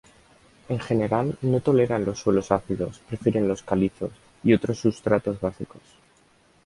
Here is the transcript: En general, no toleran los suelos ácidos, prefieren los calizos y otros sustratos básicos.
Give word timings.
En 0.67 0.79
general, 0.79 1.37
no 1.43 1.59
toleran 1.59 2.05
los 2.05 2.17
suelos 2.21 2.51
ácidos, 2.51 3.03
prefieren 3.07 3.47
los 3.47 3.61
calizos 3.61 4.09
y 4.43 4.51
otros 4.51 4.79
sustratos 4.79 5.39
básicos. 5.39 5.83